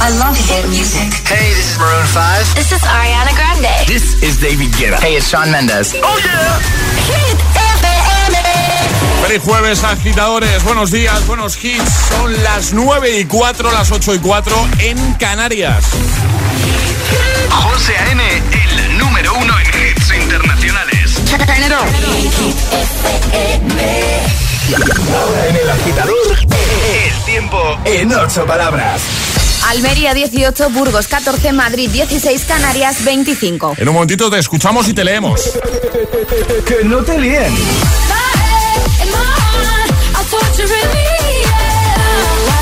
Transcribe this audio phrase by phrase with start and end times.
[0.00, 1.12] I love hit music.
[1.26, 2.54] Hey, this is Maroon 5.
[2.54, 3.74] This is Ariana Grande.
[3.86, 5.00] This is David Guetta.
[5.00, 5.94] Hey, it's Sean Mendes.
[5.96, 6.60] Oh yeah.
[7.08, 7.56] Hit
[9.22, 10.62] Feliz jueves, agitadores.
[10.62, 11.90] Buenos días, buenos hits.
[12.10, 15.84] Son las 9 y 4, las 8 y 4 en Canarias.
[17.50, 18.22] José A.M.,
[18.52, 21.20] el número uno en hits internacionales.
[25.14, 29.02] Ahora en el agitador, el tiempo en ocho palabras.
[29.68, 33.74] Almería 18, Burgos 14, Madrid 16, Canarias 25.
[33.78, 35.40] En un momentito te escuchamos y te leemos.
[36.66, 37.52] que no te líen.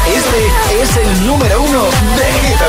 [0.06, 2.61] Este es el número uno de Hit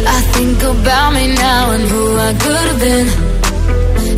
[0.00, 3.08] I think about me now and who I could have been.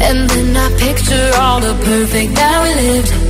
[0.03, 3.30] And then I picture all the perfect that we lived.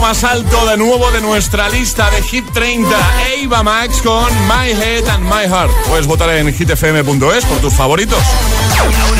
[0.00, 2.88] Más alto de nuevo de nuestra lista de Hit 30.
[3.38, 5.70] Eva Max con My Head and My Heart.
[5.88, 8.18] Puedes votar en hitfm.es por tus favoritos.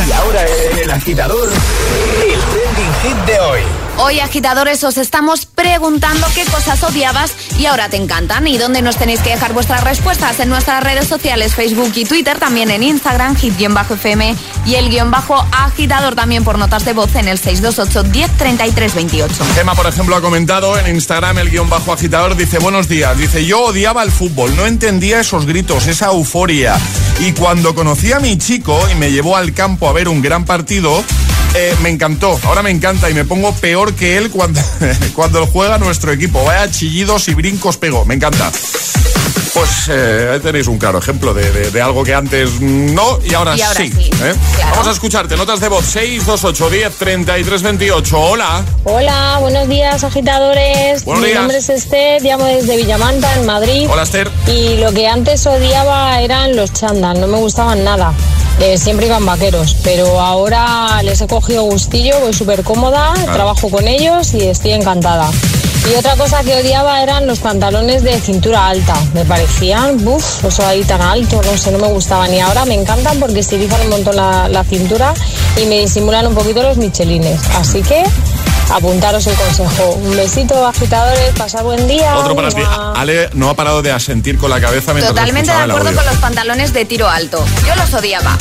[0.08, 1.50] Y ahora en el agitador,
[2.24, 2.39] el
[3.03, 3.61] hit de hoy.
[4.03, 8.47] Hoy, agitadores, os estamos preguntando qué cosas odiabas y ahora te encantan.
[8.47, 12.38] Y dónde nos tenéis que dejar vuestras respuestas en nuestras redes sociales, Facebook y Twitter,
[12.38, 14.34] también en Instagram, hit-fm
[14.65, 19.34] y el guion bajo agitador también por notas de voz en el 628 1033 28.
[19.55, 22.37] Gemma, por ejemplo, ha comentado en Instagram el guion bajo agitador.
[22.37, 23.19] Dice, buenos días.
[23.19, 24.56] Dice, yo odiaba el fútbol.
[24.56, 26.78] No entendía esos gritos, esa euforia.
[27.19, 30.47] Y cuando conocí a mi chico y me llevó al campo a ver un gran
[30.47, 31.05] partido,
[31.55, 32.38] eh, me encantó.
[32.44, 34.61] Ahora me encanta y me pongo peor que él cuando,
[35.15, 36.43] cuando juega nuestro equipo.
[36.44, 38.05] Vaya chillidos y brincos pegó.
[38.05, 38.50] Me encanta.
[39.53, 43.35] Pues eh, ahí tenéis un claro ejemplo de, de- de algo que antes no y
[43.35, 43.91] ahora, Y ahora sí.
[43.93, 44.35] sí, ¿eh?
[44.55, 44.70] claro.
[44.70, 45.37] Vamos a escucharte.
[45.37, 48.17] Notas de voz 628 10 33 28.
[48.20, 48.64] Hola.
[48.85, 51.05] Hola, buenos días agitadores.
[51.05, 51.41] Buenos Mi días.
[51.41, 53.88] nombre es Esther, llamo desde Villamanta, en Madrid.
[53.91, 54.31] Hola, Esther.
[54.46, 58.12] Y lo que antes odiaba eran los chandas, no me gustaban nada.
[58.60, 63.88] Eh, siempre iban vaqueros, pero ahora les he cogido gustillo, voy súper cómoda, trabajo con
[63.88, 65.30] ellos y estoy encantada.
[65.90, 68.94] Y otra cosa que odiaba eran los pantalones de cintura alta.
[69.14, 72.32] Me parecían, uff, eso ahí tan alto, no sé, no me gustaban.
[72.34, 75.14] Y ahora me encantan porque estilizan un montón la, la cintura
[75.60, 77.40] y me disimulan un poquito los michelines.
[77.56, 78.04] Así que
[78.72, 79.93] apuntaros el consejo.
[80.02, 82.17] Un besito, agitadores, pasad buen día.
[82.17, 82.62] Otro para ti.
[82.96, 86.17] Ale no ha parado de asentir con la cabeza mientras Totalmente de acuerdo con los
[86.17, 87.44] pantalones de tiro alto.
[87.67, 88.37] Yo los odiaba.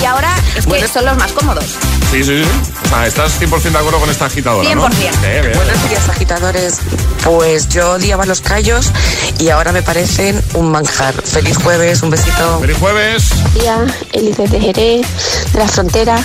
[0.00, 0.88] Y ahora es que Bueno.
[0.88, 1.64] son los más cómodos.
[2.10, 2.50] Sí, sí, sí.
[2.84, 4.88] O sea, estás 100% de acuerdo con esta agitadora, ¿no?
[4.88, 4.92] 100%.
[4.92, 5.52] Sí, bien.
[5.54, 6.78] Buenos días, agitadores.
[7.24, 8.90] Pues yo odiaba los callos
[9.38, 11.14] y ahora me parecen un manjar.
[11.22, 12.60] Feliz jueves, un besito.
[12.60, 13.30] Feliz jueves.
[13.54, 15.06] día, Elise de Jerez,
[15.52, 16.16] de la frontera,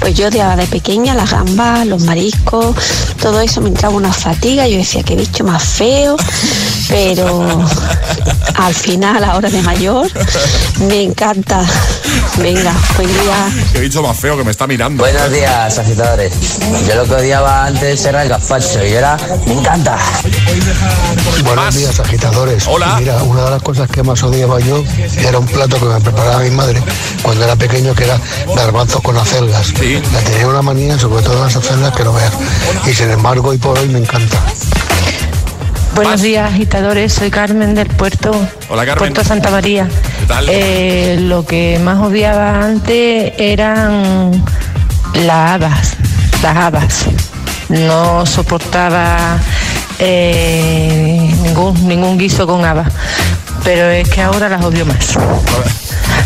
[0.00, 2.76] pues yo odiaba de pequeña las gambas, los mariscos,
[3.20, 6.16] todo eso me entraba una fatiga, yo decía que bicho más feo,
[6.88, 7.64] pero
[8.54, 10.10] al final, ahora de mayor,
[10.88, 11.64] me encanta.
[12.38, 13.66] Venga, buen día.
[13.72, 15.04] Qué bicho más feo que me está mirando.
[15.24, 16.58] Buenos días, agitadores.
[16.86, 19.16] Yo lo que odiaba antes era el gazpacho y ahora
[19.46, 19.98] me encanta.
[21.44, 21.74] Buenos Más.
[21.74, 22.66] días, agitadores.
[22.68, 22.96] Hola.
[22.98, 24.84] Mira, una de las cosas que más odiaba yo
[25.16, 26.82] era un plato que me preparaba mi madre
[27.22, 28.20] cuando era pequeño, que era
[28.54, 29.68] garbanzos con acelgas.
[29.68, 29.98] Sí.
[30.12, 32.34] La tenía una manía, sobre todo las acelgas, que no veas.
[32.86, 34.38] Y sin embargo, hoy por hoy me encanta.
[35.94, 37.14] Buenos días, agitadores.
[37.14, 38.30] Soy Carmen del puerto.
[38.68, 39.14] Hola, Carmen.
[39.14, 39.88] Puerto Santa María.
[40.20, 40.46] ¿Qué tal?
[40.50, 44.44] Eh, lo que más odiaba antes eran
[45.14, 45.96] las habas.
[46.42, 47.04] Las habas.
[47.68, 49.38] No soportaba
[49.98, 52.88] eh, ningún, ningún guiso con habas.
[53.62, 55.16] Pero es que ahora las odio más.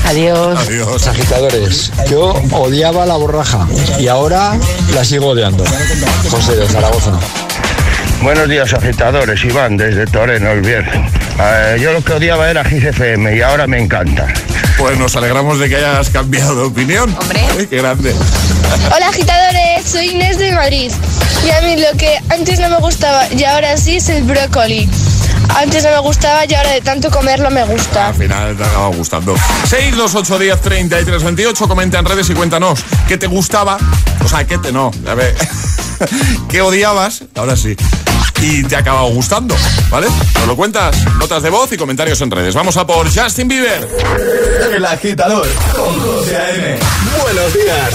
[0.07, 0.59] Adiós.
[0.67, 1.07] Adiós.
[1.07, 3.67] Agitadores, yo odiaba la borraja
[3.99, 4.59] y ahora
[4.95, 5.65] la sigo odiando.
[6.31, 7.13] José de Zaragoza.
[8.23, 9.45] Buenos días, agitadores.
[9.45, 10.95] Iván, desde Toreno, el viernes.
[11.41, 14.27] Eh, yo lo que odiaba era GCFM y ahora me encanta.
[14.77, 17.15] Pues nos alegramos de que hayas cambiado de opinión.
[17.21, 17.41] Hombre.
[17.57, 18.13] Ay, qué grande.
[18.95, 20.91] Hola agitadores, soy Inés de Madrid
[21.47, 24.89] y a mí lo que antes no me gustaba y ahora sí es el brócoli.
[25.57, 28.09] Antes no me gustaba y ahora de tanto comerlo me gusta.
[28.09, 29.35] Al final te acaba gustando.
[29.67, 31.69] 6, 2, 8, 10, 33, 28.
[31.69, 33.79] Comenta en redes y cuéntanos qué te gustaba.
[34.25, 34.91] O sea, qué te no.
[35.07, 35.35] A ver.
[36.49, 37.25] ¿Qué odiabas?
[37.35, 37.77] Ahora sí.
[38.41, 39.57] Y te ha acabado gustando,
[39.91, 40.07] ¿vale?
[40.37, 42.55] Nos lo cuentas, notas de voz y comentarios en redes.
[42.55, 43.89] Vamos a por Justin Bieber.
[44.73, 46.79] El agitador con José A.M.
[47.21, 47.95] Buenos días.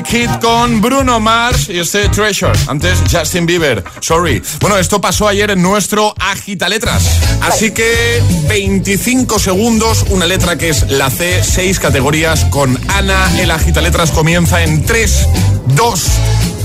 [0.00, 2.58] Hit con Bruno Mars y este Treasure.
[2.66, 3.84] Antes Justin Bieber.
[4.00, 4.42] Sorry.
[4.58, 7.04] Bueno, esto pasó ayer en nuestro Agita Letras.
[7.42, 13.30] Así que 25 segundos, una letra que es la C, seis categorías con Ana.
[13.38, 15.28] El Agita Letras comienza en 3,
[15.76, 16.04] 2,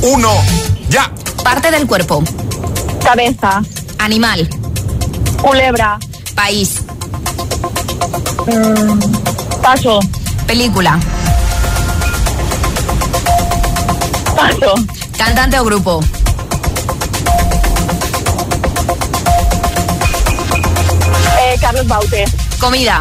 [0.04, 0.30] 1,
[0.90, 1.12] ya.
[1.44, 2.24] Parte del cuerpo.
[3.04, 3.62] Cabeza.
[3.98, 4.48] Animal.
[5.42, 6.00] Culebra.
[6.34, 6.82] País.
[9.62, 10.00] Paso.
[10.46, 10.98] Película.
[14.38, 14.74] Paso.
[15.18, 16.00] Cantante o grupo.
[21.40, 22.26] Eh, Carlos Baute.
[22.60, 23.00] Comida.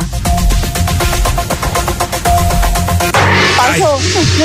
[3.57, 3.99] Paso.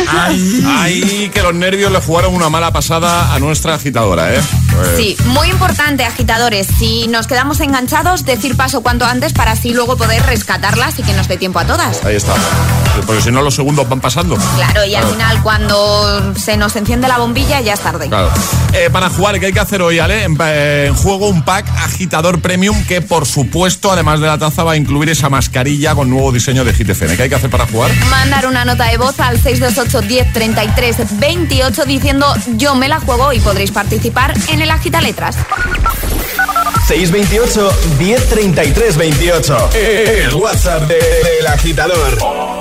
[0.09, 4.41] Ay, ay, que los nervios le jugaron una mala pasada a nuestra agitadora, ¿eh?
[4.73, 6.67] Pues- Sí, muy importante, agitadores.
[6.79, 11.13] Si nos quedamos enganchados, decir paso cuanto antes para así luego poder rescatarlas y que
[11.13, 12.03] nos dé tiempo a todas.
[12.05, 12.33] Ahí está.
[13.05, 14.37] Porque si no, los segundos van pasando.
[14.55, 18.07] Claro, y al final cuando se nos enciende la bombilla ya es tarde.
[18.07, 18.29] Claro.
[18.73, 20.23] Eh, para jugar, ¿qué hay que hacer hoy, Ale?
[20.23, 24.63] En, eh, en juego un pack agitador premium que, por supuesto, además de la taza,
[24.63, 27.15] va a incluir esa mascarilla con nuevo diseño de GTFM.
[27.17, 27.91] ¿Qué hay que hacer para jugar?
[28.09, 33.33] Mandar una nota de voz al 628 10 33 28 diciendo yo me la juego
[33.33, 35.35] y podréis participar en el Agita Letras.
[36.87, 39.69] 628 1033 28.
[39.73, 42.60] El WhatsApp de- del agitador.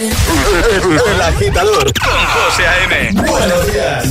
[0.00, 3.20] El agitador con José A.M.
[3.20, 4.04] Buenos días.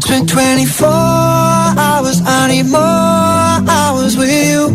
[0.00, 4.70] Spent 24 hours, I need more hours with you.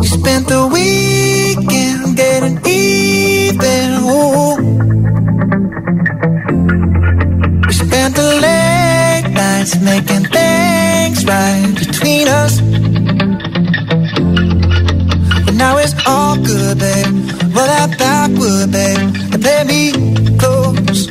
[0.00, 4.02] We spent the weekend getting even.
[4.02, 4.56] Ooh.
[7.68, 10.39] We spent the late nights making
[11.10, 12.60] things right between us.
[15.44, 17.06] But now it's all good, babe.
[17.54, 18.98] Roll that backward, babe,
[19.32, 19.92] and play me
[20.38, 21.08] close.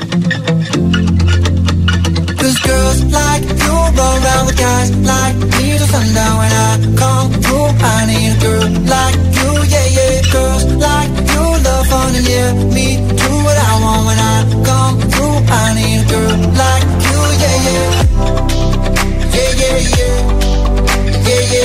[2.39, 7.31] Cause girls like you roll around with guys like me till sundown when I come
[7.43, 7.69] through.
[7.81, 10.31] I need a girl like you, yeah, yeah.
[10.31, 12.87] Girls like you love fun and yeah, me
[13.21, 14.37] do what I want when I
[14.69, 15.37] come through.
[15.51, 17.57] I need a girl like you, yeah.
[17.69, 18.08] Yeah,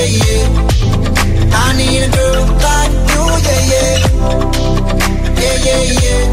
[0.07, 3.95] I need a girl like you, yeah, yeah.
[5.41, 6.23] Yeah, yeah, yeah.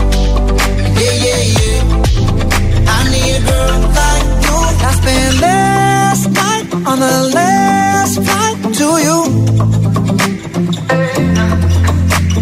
[1.00, 2.92] Yeah, yeah, yeah.
[2.92, 4.56] I need a girl like you.
[4.84, 9.18] I spent last night on the last flight to you.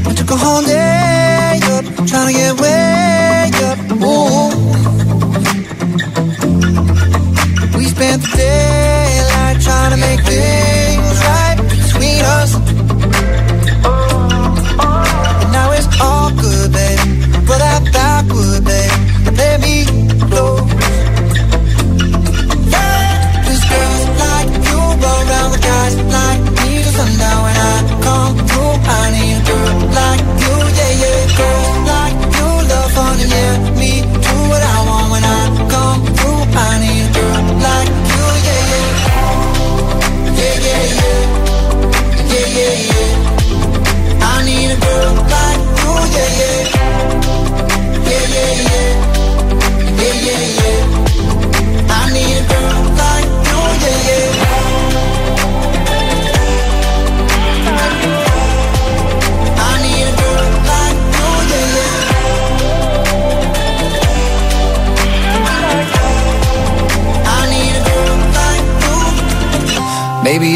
[0.09, 3.79] I took a whole day up, trying to get way up.
[4.03, 4.50] Ooh.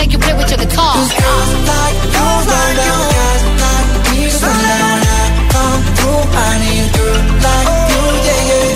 [0.00, 0.94] like you play with your guitar.
[0.96, 6.24] Cause girls like you down with guys like me when I come through.
[6.40, 8.68] I need a girl like you, yeah, yeah.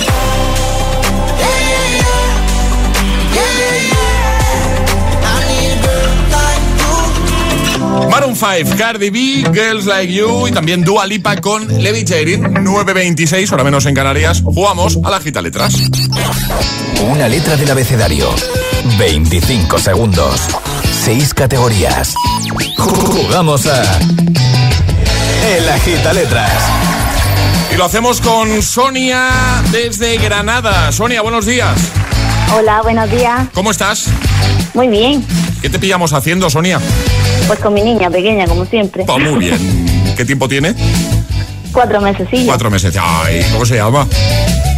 [1.40, 2.24] Yeah, yeah, yeah.
[3.36, 5.32] Yeah, yeah, yeah.
[5.32, 8.10] I need a girl like you.
[8.10, 9.16] Maroon 5, Cardi B,
[9.50, 14.42] Girls Like You y también Dua Lipa con Levitating, 9.26, ahora menos en Canarias.
[14.44, 15.74] Jugamos a la gita letras.
[17.10, 18.28] Una letra del abecedario.
[18.98, 20.40] 25 segundos.
[21.04, 22.14] 6 categorías.
[22.78, 23.82] Jugamos a.
[25.54, 26.50] El agita letras.
[27.70, 29.28] Y lo hacemos con Sonia
[29.70, 30.90] desde Granada.
[30.92, 31.76] Sonia, buenos días.
[32.56, 33.48] Hola, buenos días.
[33.52, 34.06] ¿Cómo estás?
[34.72, 35.22] Muy bien.
[35.60, 36.80] ¿Qué te pillamos haciendo, Sonia?
[37.48, 39.04] Pues con mi niña pequeña, como siempre.
[39.06, 40.14] Oh, muy bien.
[40.16, 40.74] ¿Qué tiempo tiene?
[41.70, 42.44] Cuatro meses, sí.
[42.46, 42.96] Cuatro meses.
[42.98, 44.06] Ay, ¿cómo se llama?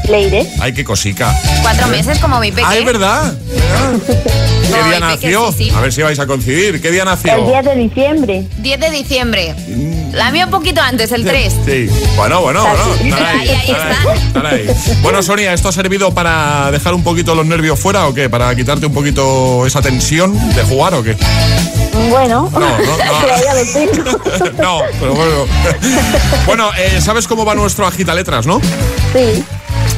[0.08, 0.46] Leire.
[0.60, 1.34] Ay, qué cosica.
[1.62, 2.68] Cuatro meses como mi pequeño.
[2.70, 3.34] Ah, es verdad.
[4.06, 5.52] ¿Qué No, día nació?
[5.52, 5.70] sí, sí.
[5.74, 6.80] A ver si vais a coincidir.
[6.82, 7.34] ¿Qué día nació?
[7.34, 8.44] El 10 de diciembre.
[8.58, 9.54] 10 de diciembre.
[10.12, 11.52] La mía un poquito antes, el 3.
[11.64, 11.88] Sí.
[12.16, 13.16] Bueno, bueno, bueno.
[13.16, 13.76] Ahí, Ahí,
[14.44, 14.66] ahí.
[15.02, 18.28] Bueno, Sonia, ¿esto ha servido para dejar un poquito los nervios fuera o qué?
[18.28, 21.16] ¿Para quitarte un poquito esa tensión de jugar o qué?
[22.10, 22.96] Bueno, No, no, no.
[22.96, 24.62] todavía lo tengo.
[24.62, 25.34] no, pero bueno.
[26.46, 28.60] bueno, eh, ¿sabes cómo va nuestro agita letras, no?
[29.14, 29.44] Sí.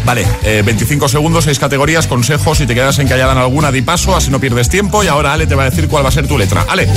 [0.08, 2.56] Vale, eh, 25 segundos, 6 categorías, consejos.
[2.56, 5.04] Si te quedas encallada en alguna, di paso, así no pierdes tiempo.
[5.04, 6.64] Y ahora Ale te va a decir cuál va a ser tu letra.
[6.66, 6.88] Ale,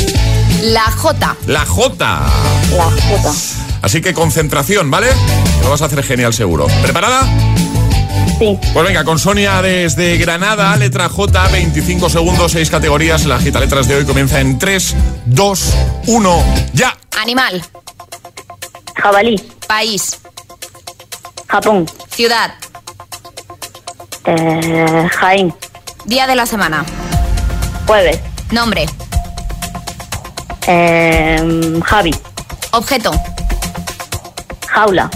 [0.61, 1.35] La J.
[1.45, 2.21] la J.
[2.77, 3.33] La J.
[3.81, 5.07] Así que concentración, ¿vale?
[5.61, 6.67] Lo vas a hacer genial seguro.
[6.81, 7.23] ¿Preparada?
[8.39, 8.57] Sí.
[8.71, 13.25] Pues venga, con Sonia desde Granada, letra J, 25 segundos, 6 categorías.
[13.25, 14.95] La gita letras de hoy comienza en 3,
[15.25, 15.73] 2,
[16.07, 16.97] 1, ya.
[17.21, 17.61] Animal.
[18.95, 19.35] Jabalí.
[19.67, 20.17] País.
[21.49, 21.85] Japón.
[22.09, 22.53] Ciudad.
[24.25, 25.53] Eh, Jaén.
[26.05, 26.83] Día de la semana.
[27.87, 28.19] Jueves.
[28.51, 28.85] Nombre.
[30.67, 32.15] Eh, Javi.
[32.71, 33.11] Objeto.
[34.69, 35.09] Jaula.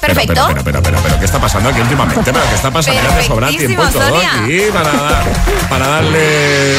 [0.00, 0.32] Perfecto.
[0.34, 2.20] Pero, pero, pero, pero, pero, ¿qué está pasando aquí últimamente?
[2.32, 3.02] ¿Pero qué está pasando?
[3.02, 4.30] Ya te sobra tiempo todo Sonia.
[4.44, 5.24] aquí para, dar-
[5.68, 6.20] para darle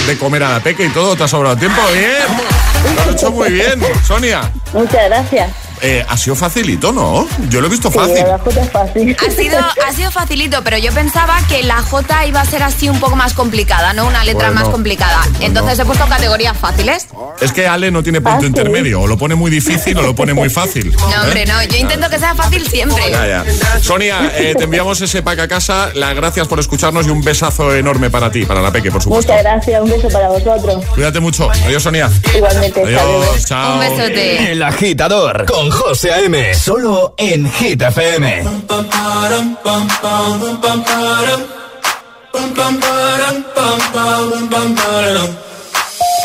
[0.06, 1.16] de comer a la peque y todo.
[1.16, 1.82] ¿Te ha sobrado tiempo?
[1.94, 2.96] Bien.
[2.96, 4.50] Lo has hecho muy bien, Sonia.
[4.74, 5.50] Muchas gracias.
[5.82, 7.28] Eh, ha sido facilito, ¿no?
[7.50, 8.16] Yo lo he visto Sí, fácil.
[8.28, 9.18] la J es fácil.
[9.26, 12.90] Ha sido, ha sido facilito, pero yo pensaba que la J iba a ser así
[12.90, 14.06] un poco más complicada, ¿no?
[14.08, 15.22] Una letra Bueno, más complicada.
[15.40, 17.08] Entonces he puesto categorías fáciles.
[17.40, 18.48] Es que Ale no tiene punto Fácil.
[18.50, 19.02] intermedio.
[19.02, 20.96] O lo pone muy difícil o lo pone muy fácil.
[21.10, 21.16] No, ¿eh?
[21.24, 21.64] hombre, no.
[21.64, 23.10] Yo intento que sea fácil siempre.
[23.10, 23.46] Ya, ya.
[23.82, 25.90] Sonia, eh, te enviamos ese pack a casa.
[25.96, 29.32] Las gracias por escucharnos y un besazo enorme para ti, para la Peque, por supuesto.
[29.32, 29.82] Muchas gracias.
[29.82, 30.86] Un beso para vosotros.
[30.94, 31.50] Cuídate mucho.
[31.66, 32.10] Adiós, Sonia.
[32.36, 32.84] Igualmente.
[32.84, 33.74] Adiós, chao.
[33.76, 34.52] Un besote.
[34.52, 36.54] El agitador con José A.M.
[36.56, 38.44] Solo en Hit FM.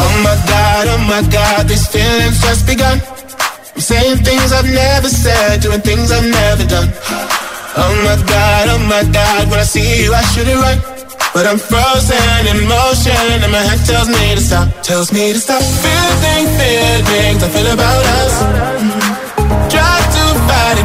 [0.01, 3.01] Oh my god, oh my god, these feelings just begun.
[3.75, 6.93] I'm saying things I've never said, doing things I've never done.
[7.77, 10.81] Oh my god, oh my god, when I see you, I should it right.
[11.35, 15.41] But I'm frozen in motion, and my head tells me to stop, tells me to
[15.41, 15.63] stop.
[15.63, 18.35] Feeling, feelings I feel about us.
[18.45, 19.04] Fight it,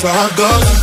[0.00, 0.82] My heart goes.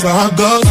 [0.00, 0.02] Can't.
[0.02, 0.69] Cause my heart goes.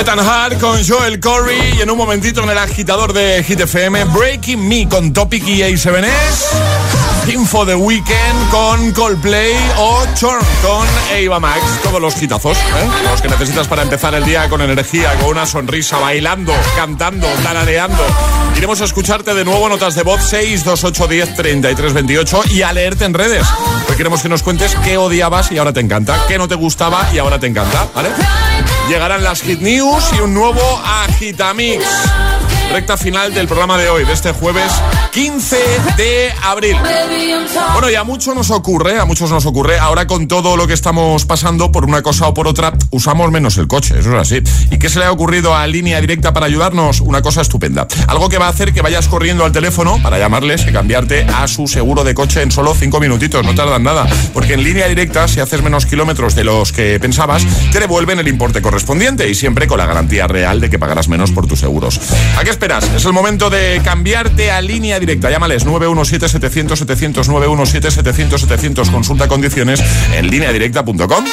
[0.00, 4.04] Ethan Hart con Joel Corey y en un momentito en el agitador de Hit FM
[4.04, 6.67] Breaking Me con Topic y A7S
[7.28, 12.88] Info de Weekend con Coldplay o Chorn con Eva Max todos los hitazos ¿eh?
[13.10, 18.02] los que necesitas para empezar el día con energía con una sonrisa, bailando, cantando tarareando
[18.56, 23.46] iremos a escucharte de nuevo notas de voz 62810 3328 y a leerte en redes
[23.88, 27.08] hoy queremos que nos cuentes qué odiabas y ahora te encanta qué no te gustaba
[27.12, 27.88] y ahora te encanta
[28.88, 31.84] llegarán las Hit News y un nuevo Agitamix.
[32.72, 34.70] Recta final del programa de hoy, de este jueves
[35.12, 35.56] 15
[35.96, 36.76] de abril.
[37.72, 40.74] Bueno, y a muchos nos ocurre, a muchos nos ocurre, ahora con todo lo que
[40.74, 44.42] estamos pasando, por una cosa o por otra, usamos menos el coche, eso es así.
[44.70, 47.00] ¿Y qué se le ha ocurrido a Línea Directa para ayudarnos?
[47.00, 47.88] Una cosa estupenda.
[48.06, 51.48] Algo que va a hacer que vayas corriendo al teléfono para llamarles y cambiarte a
[51.48, 54.06] su seguro de coche en solo 5 minutitos, no tardan nada.
[54.34, 58.28] Porque en Línea Directa, si haces menos kilómetros de los que pensabas, te devuelven el
[58.28, 61.98] importe correspondiente y siempre con la garantía real de que pagarás menos por tus seguros.
[62.36, 62.92] ¿A qué esperas?
[62.92, 65.30] Es el momento de cambiarte a Línea Directa.
[65.30, 68.90] Llámales 917-700-700, 917-700-700.
[68.90, 69.80] Consulta condiciones
[70.12, 71.24] en lineadirecta.com.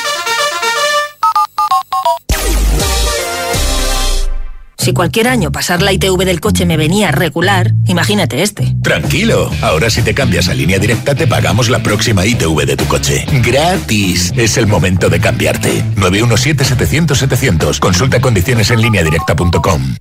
[4.78, 8.76] Si cualquier año pasar la ITV del coche me venía regular, imagínate este.
[8.84, 12.86] Tranquilo, ahora si te cambias a línea directa te pagamos la próxima ITV de tu
[12.86, 13.26] coche.
[13.44, 14.32] Gratis.
[14.36, 15.84] Es el momento de cambiarte.
[15.96, 17.80] 917-700-700.
[17.80, 19.96] Consulta condiciones en lineadirecta.com.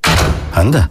[0.53, 0.91] Anda,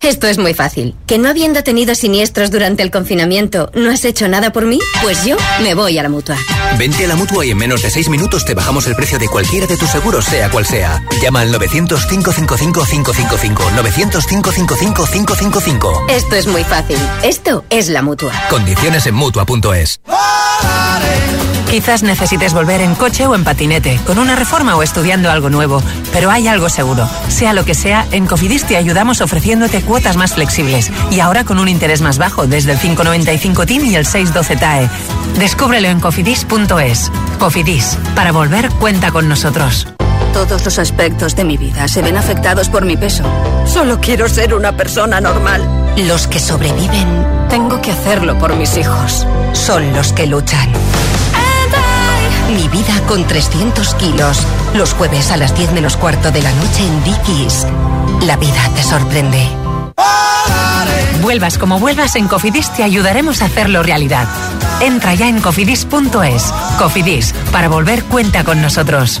[0.00, 0.94] Esto es muy fácil.
[1.06, 4.78] ¿Que no habiendo tenido siniestros durante el confinamiento, no has hecho nada por mí?
[5.02, 6.36] Pues yo me voy a la mutua.
[6.78, 9.26] Vente a la mutua y en menos de seis minutos te bajamos el precio de
[9.28, 11.02] cualquiera de tus seguros, sea cual sea.
[11.20, 13.56] Llama al 900-555-555.
[13.56, 16.10] 900-555-555.
[16.10, 16.98] Esto es muy fácil.
[17.24, 18.32] Esto es la mutua.
[18.50, 19.98] Condiciones en mutua.es.
[21.70, 25.82] Quizás necesites volver en coche o en patinete, con una reforma o estudiando algo nuevo,
[26.14, 27.06] pero hay algo seguro.
[27.28, 31.58] Sea lo que sea, en Cofidis te ayudamos ofreciéndote cuotas más flexibles y ahora con
[31.58, 34.88] un interés más bajo desde el 595 TIN y el 612 TAE.
[35.38, 37.10] Descúbrelo en cofidis.es.
[37.38, 39.86] Cofidis, para volver cuenta con nosotros.
[40.34, 43.24] Todos los aspectos de mi vida se ven afectados por mi peso.
[43.66, 45.62] Solo quiero ser una persona normal.
[45.96, 49.26] Los que sobreviven, Tengo que hacerlo por mis hijos.
[49.54, 50.70] son los que luchan.
[52.54, 54.38] Mi vida con 300 kilos.
[54.74, 57.66] Los jueves a las 10 menos cuarto de la noche en Dickies.
[58.26, 59.46] La vida te sorprende.
[61.22, 64.26] Vuelvas como vuelvas en Cofidis te ayudaremos a hacerlo realidad.
[64.80, 66.54] Entra ya en cofidis.es.
[66.78, 69.20] Cofidis, para volver cuenta con nosotros.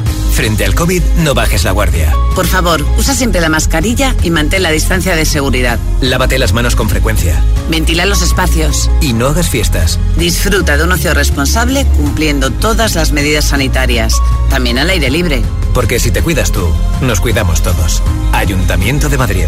[0.31, 2.13] Frente al COVID, no bajes la guardia.
[2.35, 5.77] Por favor, usa siempre la mascarilla y mantén la distancia de seguridad.
[5.99, 7.43] Lávate las manos con frecuencia.
[7.69, 8.89] Ventila los espacios.
[9.01, 9.99] Y no hagas fiestas.
[10.17, 14.15] Disfruta de un ocio responsable cumpliendo todas las medidas sanitarias.
[14.49, 15.43] También al aire libre.
[15.73, 16.67] Porque si te cuidas tú,
[17.01, 18.01] nos cuidamos todos.
[18.31, 19.47] Ayuntamiento de Madrid.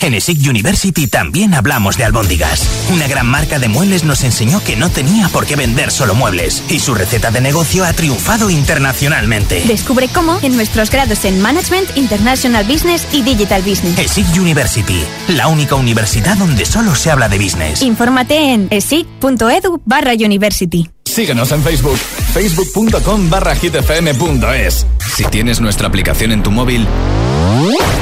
[0.00, 2.68] En ESIC University también hablamos de albóndigas.
[2.92, 6.62] Una gran marca de muebles nos enseñó que no tenía por qué vender solo muebles
[6.68, 9.64] y su receta de negocio ha triunfado internacionalmente.
[9.66, 13.98] Descubre cómo en nuestros grados en Management, International Business y Digital Business.
[13.98, 17.82] ESIC University, la única universidad donde solo se habla de business.
[17.82, 20.88] Infórmate en esic.edu barra university.
[21.04, 21.98] Síguenos en Facebook,
[22.32, 24.86] facebook.com barra hitfm.es.
[25.16, 26.86] Si tienes nuestra aplicación en tu móvil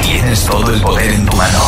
[0.03, 1.59] Tienes todo el poder en tu mano.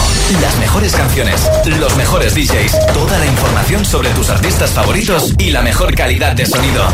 [0.40, 5.62] Las mejores canciones, los mejores DJs, toda la información sobre tus artistas favoritos y la
[5.62, 6.84] mejor calidad de sonido.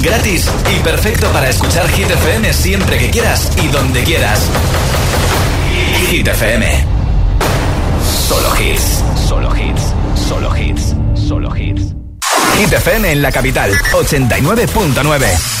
[0.00, 4.40] Gratis y perfecto para escuchar Hit FM siempre que quieras y donde quieras.
[6.10, 6.84] Hit FM.
[8.28, 9.82] Solo hits, solo hits,
[10.28, 11.94] solo hits, solo hits.
[12.58, 15.60] Hit FM en la capital, 89.9.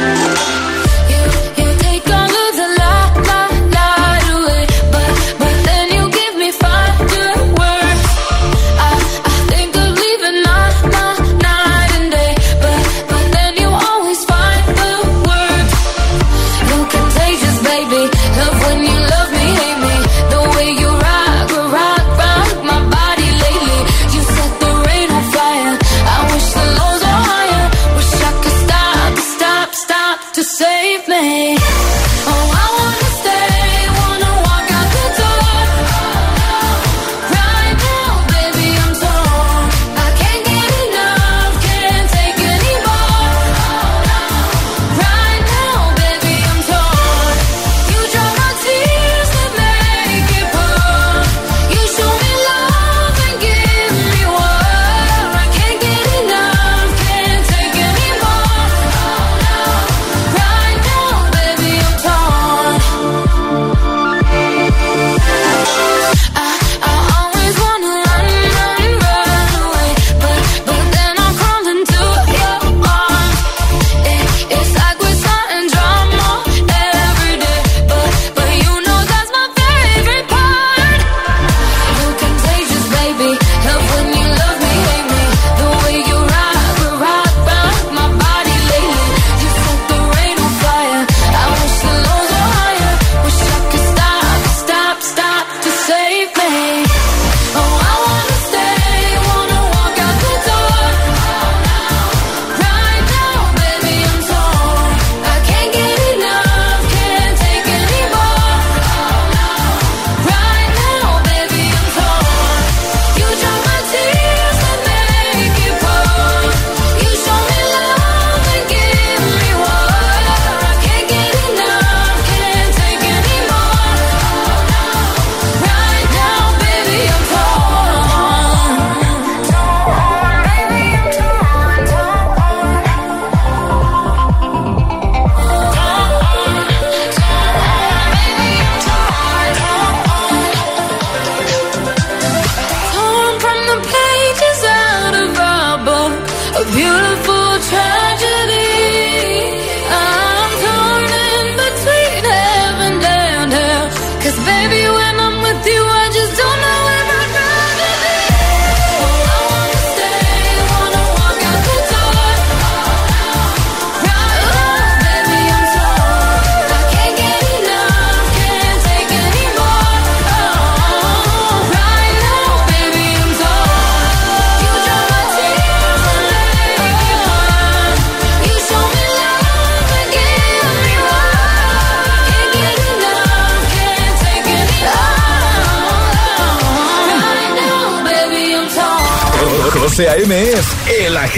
[0.00, 0.71] Música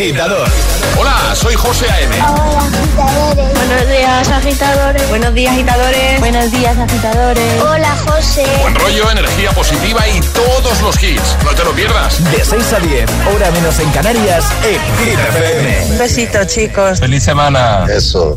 [0.04, 2.14] Hola, soy José A.M.
[2.14, 3.54] Hola, agitadores.
[3.54, 5.08] Buenos días, agitadores.
[5.08, 6.20] Buenos días, agitadores.
[6.20, 7.62] Buenos días, agitadores.
[7.62, 8.44] Hola, José.
[8.60, 11.38] Buen rollo, energía positiva y todos los hits.
[11.42, 12.22] No te lo pierdas.
[12.30, 15.92] De 6 a 10, hora menos en Canarias, en FM.
[15.92, 17.00] Un besito, chicos.
[17.00, 17.86] Feliz semana.
[17.88, 18.36] Eso.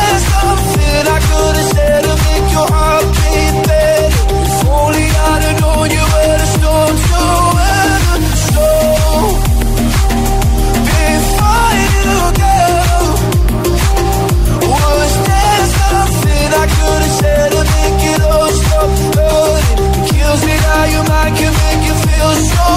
[0.43, 4.09] I could have said to make your heart beat better?
[4.41, 7.21] If only I'd have known you were the storm to
[7.57, 7.99] weather.
[11.11, 12.57] Before you go,
[14.71, 19.79] was there something I could have said to make it all stop hurting?
[19.97, 22.31] It kills me how your mind can make you feel.
[22.51, 22.67] So,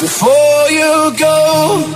[0.00, 1.95] before you go.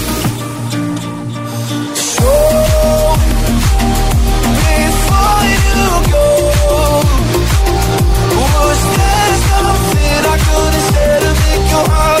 [11.85, 12.20] To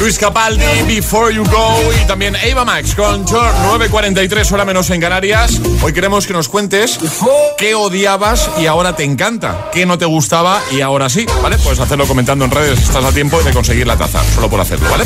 [0.00, 4.98] Luis Capaldi, Before You Go y también Ava Max con Chor 9.43 hora menos en
[4.98, 5.60] Canarias.
[5.82, 6.98] Hoy queremos que nos cuentes
[7.58, 11.58] qué odiabas y ahora te encanta, qué no te gustaba y ahora sí, ¿vale?
[11.58, 14.88] Puedes hacerlo comentando en redes, estás a tiempo de conseguir la taza, solo por hacerlo,
[14.90, 15.04] ¿vale?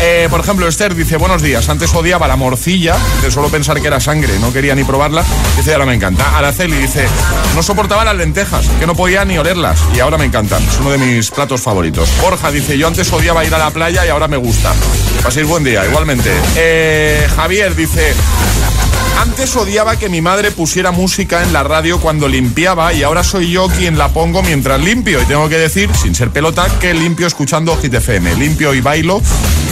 [0.00, 3.86] Eh, por ejemplo, Esther dice, buenos días, antes odiaba la morcilla, de solo pensar que
[3.86, 5.24] era sangre, no quería ni probarla,
[5.56, 6.36] dice, ahora me encanta.
[6.36, 7.06] Araceli dice,
[7.54, 10.90] no soportaba las lentejas, que no podía ni olerlas y ahora me encantan, es uno
[10.90, 12.08] de mis platos favoritos.
[12.20, 14.72] Borja dice, yo antes odiaba ir a la playa y ahora me gusta.
[15.22, 16.30] Paséis buen día, igualmente.
[16.56, 18.14] Eh, Javier dice,
[19.22, 23.52] antes odiaba que mi madre pusiera música en la radio cuando limpiaba y ahora soy
[23.52, 25.22] yo quien la pongo mientras limpio.
[25.22, 28.34] Y tengo que decir, sin ser pelota, que limpio escuchando Hit FM.
[28.34, 29.22] Limpio y bailo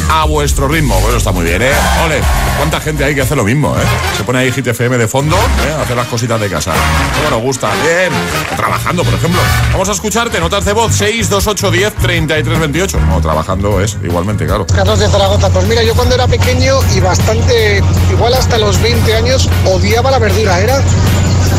[0.09, 1.01] a vuestro ritmo.
[1.01, 1.72] Bueno, está muy bien, ¿eh?
[2.05, 2.20] Ole,
[2.59, 3.82] ¿cuánta gente hay que hace lo mismo, eh?
[4.16, 5.82] Se pone ahí Hit de fondo, ¿eh?
[5.82, 6.72] Hacer las cositas de casa.
[7.16, 7.70] ¿Cómo nos gusta?
[7.82, 8.12] Bien.
[8.57, 9.40] Trabajando, por ejemplo.
[9.72, 13.01] Vamos a escucharte, notas de voz 62810 3328.
[13.01, 14.66] No, trabajando es igualmente, claro.
[14.66, 19.14] Carlos de Zaragoza, pues mira, yo cuando era pequeño y bastante, igual hasta los 20
[19.14, 20.82] años, odiaba la verdura, era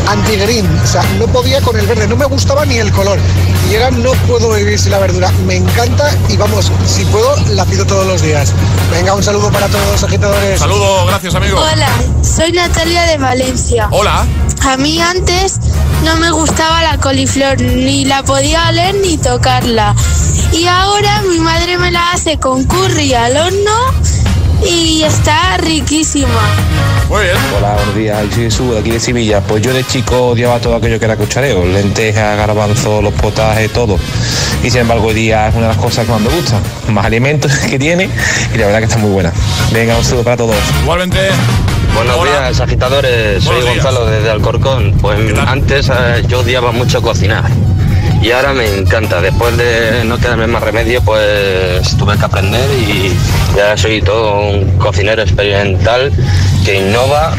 [0.08, 3.18] anti-green, o sea, no podía con el verde, no me gustaba ni el color.
[3.70, 7.64] Y era no puedo vivir sin la verdura, me encanta y vamos, si puedo, la
[7.64, 8.52] pido todos los días.
[8.90, 10.60] Venga, un saludo para todos los agitadores.
[10.60, 11.58] Saludo, gracias amigo.
[11.58, 11.88] Hola,
[12.22, 13.88] soy Natalia de Valencia.
[13.90, 14.26] Hola.
[14.64, 15.58] A mí antes
[16.04, 19.94] no me gustaba la coliflor, ni la podía oler ni tocarla.
[20.52, 23.72] Y ahora mi madre me la hace con curry al horno
[24.68, 26.28] y está riquísima.
[27.12, 27.36] Muy bien.
[27.58, 28.18] Hola, buenos días.
[28.32, 29.42] Soy Jesús, de aquí de Sevilla.
[29.42, 33.98] Pues yo de chico odiaba todo aquello que era cuchareo, lentejas, garbanzos, los potajes, todo.
[34.62, 36.58] Y sin embargo hoy día es una de las cosas que más me gusta.
[36.88, 38.08] Más alimentos que tiene
[38.54, 39.30] y la verdad que está muy buena.
[39.74, 40.56] Venga, un saludo para todos.
[40.80, 41.18] Igualmente.
[41.94, 43.44] Buenos días, agitadores.
[43.44, 43.74] Soy días.
[43.74, 44.92] Gonzalo desde Alcorcón.
[45.02, 47.44] Pues antes eh, yo odiaba mucho cocinar.
[48.22, 49.20] Y ahora me encanta.
[49.20, 53.12] Después de no tenerme más remedio, pues tuve que aprender y
[53.56, 56.12] ya soy todo un cocinero experimental
[56.64, 57.34] que innova.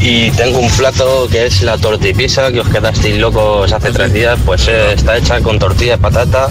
[0.00, 4.38] Y tengo un plato que es la tortipisa, que os quedasteis locos hace tres días,
[4.44, 6.48] pues eh, está hecha con tortilla de patata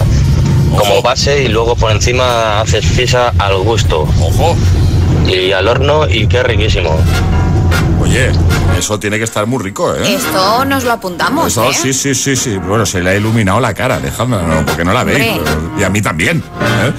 [0.76, 4.02] como base y luego por encima haces pizza al gusto.
[4.20, 4.56] Ojo.
[5.26, 6.96] Y al horno y qué riquísimo.
[8.08, 8.30] Oye,
[8.78, 10.14] eso tiene que estar muy rico, ¿eh?
[10.14, 11.48] Esto nos lo apuntamos.
[11.48, 11.74] Eso, ¿eh?
[11.74, 12.56] sí, sí, sí, sí.
[12.56, 15.18] Bueno, se le ha iluminado la cara, dejadme, no, porque no la veis.
[15.44, 16.38] Pero- Y a mí también.
[16.38, 16.92] ¿eh?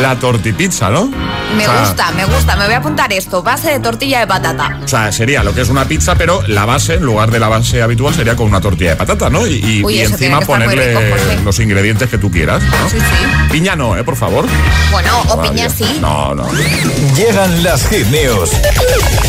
[0.00, 1.04] La tortipizza, ¿no?
[1.56, 2.56] Me O sea, gusta, me gusta.
[2.56, 3.42] Me voy a apuntar esto.
[3.42, 4.78] Base de tortilla de patata.
[4.82, 7.48] O sea, sería lo que es una pizza, pero la base, en lugar de la
[7.48, 9.46] base habitual, sería con una tortilla de patata, ¿no?
[9.46, 12.88] Y, y- Uy, y eso tiene encima ponerle rico, los ingredientes que tú quieras, ¿no?
[12.90, 13.52] Sí, sí.
[13.52, 14.02] Piña no, ¿eh?
[14.02, 14.46] Por favor.
[14.90, 15.98] Bueno, o piña sí.
[16.00, 16.48] No, no.
[17.14, 18.50] Llegan las hit news.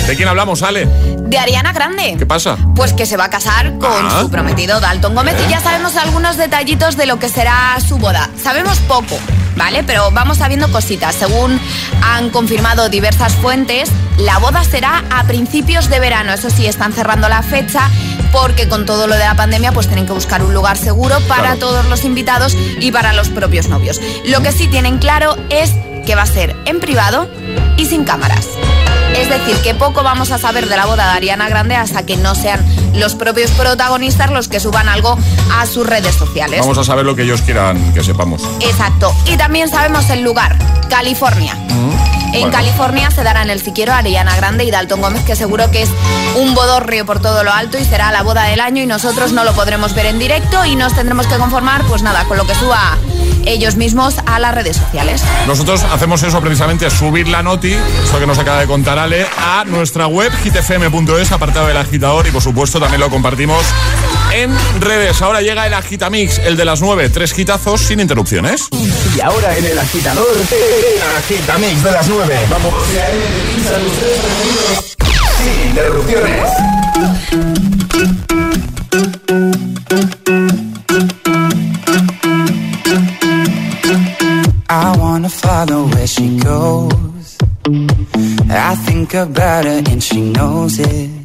[0.08, 0.88] ¿De quién hablamos, Ale?
[1.26, 2.16] De Ariana Grande.
[2.18, 2.58] ¿Qué pasa?
[2.76, 4.20] Pues que se va a casar con Ah.
[4.22, 8.30] su prometido Dalton Gómez y ya sabemos algunos detallitos de lo que será su boda.
[8.42, 9.18] Sabemos poco,
[9.56, 9.84] ¿vale?
[9.84, 11.16] Pero vamos sabiendo cositas.
[11.16, 11.60] Según
[12.04, 16.32] han confirmado diversas fuentes, la boda será a principios de verano.
[16.32, 17.90] Eso sí, están cerrando la fecha
[18.32, 21.42] porque con todo lo de la pandemia pues tienen que buscar un lugar seguro para
[21.42, 21.60] Claro.
[21.60, 24.00] todos los invitados y para los propios novios.
[24.26, 25.72] Lo que sí tienen claro es
[26.06, 27.28] que va a ser en privado
[27.78, 28.46] y sin cámaras.
[29.18, 32.18] Es decir, que poco vamos a saber de la boda de Ariana Grande hasta que
[32.18, 32.64] no sean
[32.94, 35.18] los propios protagonistas los que suban algo
[35.54, 36.60] a sus redes sociales.
[36.60, 38.44] Vamos a saber lo que ellos quieran que sepamos.
[38.60, 39.14] Exacto.
[39.26, 40.58] Y también sabemos el lugar,
[40.90, 41.56] California.
[42.36, 42.58] En Bueno.
[42.58, 45.90] California se darán el siquiero Ariana Grande y Dalton Gómez, que seguro que es
[46.36, 49.46] un bodorrio por todo lo alto y será la boda del año y nosotros no
[49.46, 52.54] lo podremos ver en directo y nos tendremos que conformar, pues nada, con lo que
[52.56, 52.98] suba
[53.46, 55.24] ellos mismos a las redes sociales.
[55.48, 59.64] Nosotros hacemos eso precisamente, subir la noti, esto que nos acaba de contar Ale, a
[59.66, 63.64] nuestra web hitfm.es, apartado del agitador, y por supuesto también lo compartimos
[64.36, 65.22] en redes.
[65.22, 68.68] Ahora llega el agitamix, el de las 9, tres hitazos sin interrupciones.
[69.16, 72.40] Y ahora en el agitador, el agitamix de las 9.
[72.50, 72.74] Vamos.
[75.38, 76.50] Sin interrupciones.
[84.68, 87.38] I wanna follow where she goes.
[88.50, 91.25] I think about her and she knows it.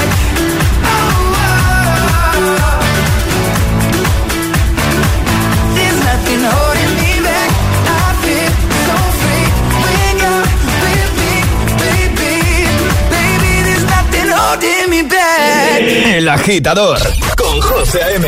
[16.31, 16.97] Agitador
[17.37, 18.27] con José A.M.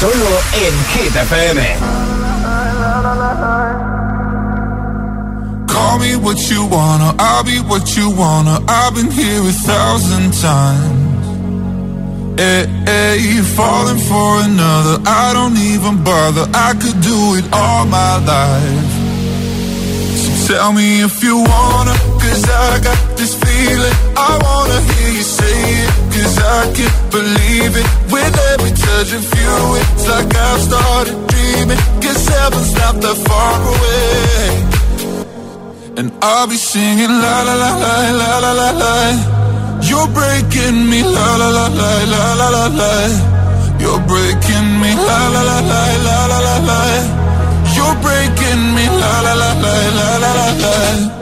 [0.00, 1.62] Solo en Hit FM.
[5.66, 8.58] Call me what you wanna, I'll be what you wanna.
[8.68, 11.12] I've been here a thousand times.
[12.40, 14.98] Hey, hey, falling for another.
[15.06, 16.46] I don't even bother.
[16.54, 19.02] I could do it all my life.
[20.46, 23.96] Tell me if you wanna, cause I got this feeling.
[24.16, 27.86] I wanna hear you say it, cause I can't believe it.
[28.14, 31.80] With every touch of you, it's like I've started dreaming.
[32.02, 34.42] Cause heaven's not that far away.
[35.98, 38.96] And I'll be singing la la la la la la la la.
[39.88, 42.92] You're breaking me la la la la la la la la.
[43.82, 47.22] You're breaking me la la la la la la la la.
[47.74, 51.21] You're breaking me, la la la la la la la la.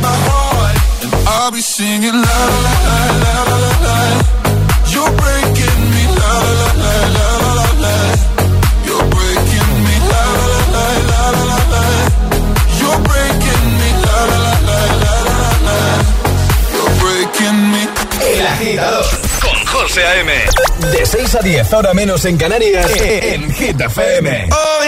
[0.00, 3.98] my heart And I'll be singing la la la la la la la
[4.92, 7.96] You're breaking me la la la la la la la
[8.86, 11.84] You're breaking me la la la la la la la
[12.80, 15.78] You're breaking me la la la la la la la
[16.74, 17.82] You're breaking me
[18.34, 19.06] El agitador
[19.40, 20.32] con José A.M.
[20.92, 24.48] De 6 a 10, ahora menos en Canarias, en Hit FM.
[24.52, 24.80] Oh,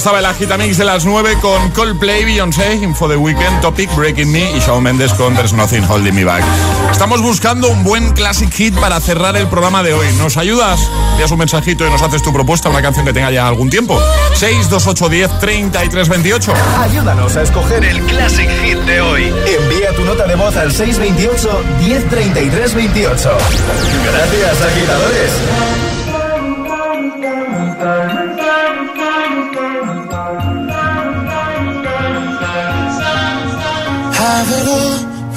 [0.00, 4.50] estaba el agitamix de las 9 con Coldplay, Beyoncé, Info the Weekend, Topic, Breaking Me
[4.56, 6.42] y Shawn Mendes con There's Nothing Holding Me Back.
[6.90, 10.06] Estamos buscando un buen classic hit para cerrar el programa de hoy.
[10.16, 10.80] ¿Nos ayudas?
[11.10, 14.00] Envías un mensajito y nos haces tu propuesta, una canción que tenga ya algún tiempo.
[14.36, 16.54] 62810 3328.
[16.80, 19.24] Ayúdanos a escoger el classic hit de hoy.
[19.24, 23.30] Envía tu nota de voz al 628 103328.
[24.06, 25.99] Gracias, agitadores.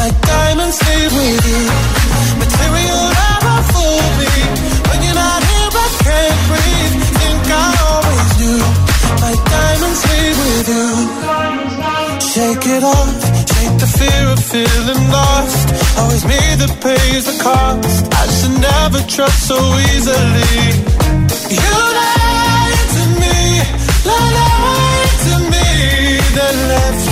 [0.00, 0.78] My diamonds
[1.16, 1.62] with you.
[2.42, 3.12] Material
[4.18, 4.32] me.
[4.88, 6.94] When you're not here, I can't breathe.
[7.18, 8.62] Think I always knew.
[9.24, 10.02] My diamonds
[10.40, 10.88] with you.
[12.32, 13.18] Shake it off.
[13.52, 15.66] Shake the fear of feeling lost.
[15.98, 18.02] Always me that pays the cost.
[18.20, 19.58] I should never trust so
[19.90, 20.58] easily.
[21.58, 23.38] You lied to me.
[24.10, 25.66] Lied to me.
[26.36, 27.11] Then left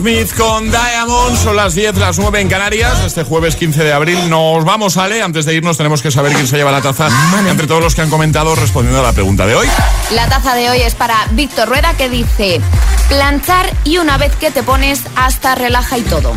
[0.00, 4.30] Smith con Diamond, son las 10, las 9 en Canarias, este jueves 15 de abril.
[4.30, 5.20] Nos vamos, Ale.
[5.20, 7.10] Antes de irnos, tenemos que saber quién se lleva la taza
[7.46, 9.68] entre todos los que han comentado respondiendo a la pregunta de hoy.
[10.12, 12.62] La taza de hoy es para Víctor Rueda que dice,
[13.10, 16.32] planchar y una vez que te pones hasta relaja y todo.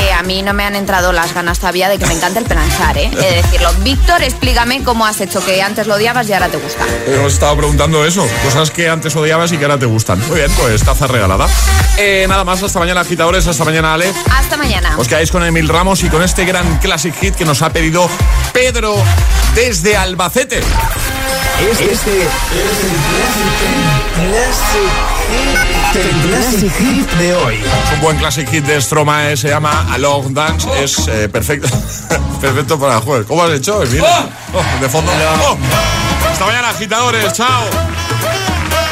[0.00, 2.44] Eh, a mí no me han entrado las ganas todavía de que me encante el
[2.44, 3.10] planchar, ¿eh?
[3.12, 3.70] He de decirlo.
[3.80, 6.84] Víctor, explícame cómo has hecho que antes lo odiabas y ahora te gusta.
[7.06, 10.20] Hemos estado preguntando eso, cosas que antes odiabas y que ahora te gustan.
[10.28, 11.46] Muy bien, pues taza regalada.
[11.98, 14.12] Eh, nada más, hasta mañana, agitadores, hasta mañana, Ale.
[14.30, 14.96] Hasta mañana.
[14.98, 18.08] Os quedáis con Emil Ramos y con este gran classic hit que nos ha pedido
[18.52, 18.96] Pedro
[19.54, 20.60] desde Albacete.
[21.60, 22.10] Este, es el
[24.30, 25.13] classic
[26.78, 27.54] hit de hoy.
[27.56, 31.68] Es un buen classic hit de Stromae, se llama A Long Dance, es eh, perfecto,
[32.40, 33.26] perfecto para el jueves.
[33.26, 34.02] ¿Cómo has hecho, Emil?
[34.02, 35.10] Oh, de fondo.
[35.42, 35.56] Oh.
[36.30, 37.64] Hasta mañana, agitadores, chao.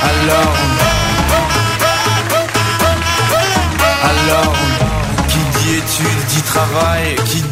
[0.02, 0.54] Alors,
[4.04, 4.54] alors,
[5.28, 7.51] qui dit études dit travail, qui dit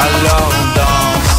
[0.00, 1.38] Alors on danse.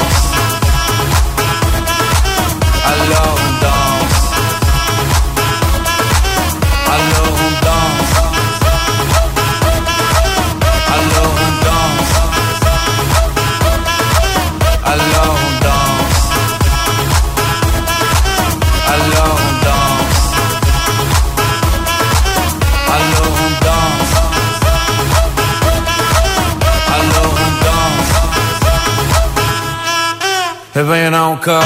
[31.41, 31.59] nunca.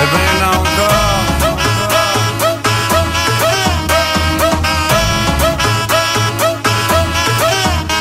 [0.00, 0.86] É bem nunca.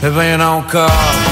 [0.01, 1.28] É bem nunca.